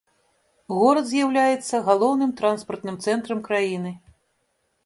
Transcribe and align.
Горад 0.77 1.05
з'яўляецца 1.09 1.83
галоўным 1.89 2.31
транспартным 2.41 2.99
цэнтрам 3.07 3.39
краіны. 3.49 3.91